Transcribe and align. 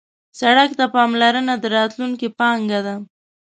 سړک 0.39 0.69
ته 0.79 0.85
پاملرنه 0.95 1.53
د 1.59 1.65
راتلونکي 1.77 2.27
پانګه 2.39 2.79
ده. 2.85 2.95